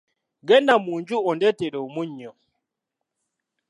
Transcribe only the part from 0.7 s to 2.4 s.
mu nju ondeetere omunnyo.